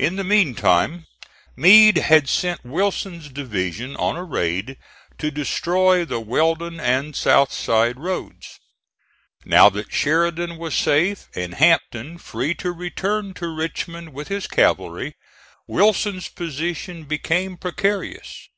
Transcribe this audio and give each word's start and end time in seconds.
In 0.00 0.16
the 0.16 0.24
meantime 0.24 1.06
Meade 1.54 1.98
had 1.98 2.28
sent 2.28 2.64
Wilson's 2.64 3.28
division 3.28 3.94
on 3.94 4.16
a 4.16 4.24
raid 4.24 4.76
to 5.18 5.30
destroy 5.30 6.04
the 6.04 6.18
Weldon 6.18 6.80
and 6.80 7.14
South 7.14 7.52
Side 7.52 8.00
roads. 8.00 8.58
Now 9.44 9.70
that 9.70 9.92
Sheridan 9.92 10.56
was 10.56 10.74
safe 10.74 11.28
and 11.36 11.54
Hampton 11.54 12.18
free 12.18 12.54
to 12.56 12.72
return 12.72 13.32
to 13.34 13.46
Richmond 13.46 14.12
with 14.12 14.26
his 14.26 14.48
cavalry, 14.48 15.14
Wilson's 15.68 16.26
position 16.28 17.04
became 17.04 17.56
precarious. 17.56 18.48